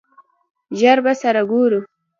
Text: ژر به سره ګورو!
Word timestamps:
ژر 0.79 0.97
به 1.05 1.13
سره 1.21 1.41
ګورو! 1.51 1.79